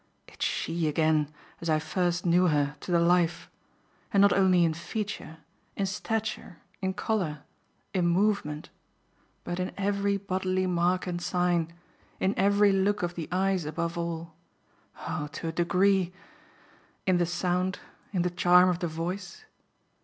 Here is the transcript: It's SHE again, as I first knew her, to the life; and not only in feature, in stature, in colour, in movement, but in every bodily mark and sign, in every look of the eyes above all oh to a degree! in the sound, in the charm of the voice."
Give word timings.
It's 0.27 0.43
SHE 0.43 0.87
again, 0.87 1.31
as 1.59 1.69
I 1.69 1.77
first 1.77 2.25
knew 2.25 2.47
her, 2.47 2.75
to 2.79 2.91
the 2.91 2.99
life; 2.99 3.51
and 4.11 4.19
not 4.19 4.33
only 4.33 4.65
in 4.65 4.73
feature, 4.73 5.37
in 5.75 5.85
stature, 5.85 6.57
in 6.81 6.95
colour, 6.95 7.43
in 7.93 8.07
movement, 8.07 8.71
but 9.43 9.59
in 9.59 9.71
every 9.77 10.17
bodily 10.17 10.65
mark 10.65 11.05
and 11.05 11.21
sign, 11.21 11.71
in 12.19 12.33
every 12.35 12.71
look 12.71 13.03
of 13.03 13.13
the 13.13 13.29
eyes 13.31 13.63
above 13.63 13.95
all 13.95 14.33
oh 15.07 15.27
to 15.33 15.49
a 15.49 15.51
degree! 15.51 16.11
in 17.05 17.17
the 17.17 17.27
sound, 17.27 17.77
in 18.11 18.23
the 18.23 18.31
charm 18.31 18.69
of 18.69 18.79
the 18.79 18.87
voice." 18.87 19.45